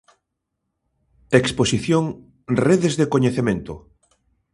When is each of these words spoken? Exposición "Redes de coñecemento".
Exposición 1.39 2.03
"Redes 2.67 2.93
de 2.99 3.05
coñecemento". 3.13 3.73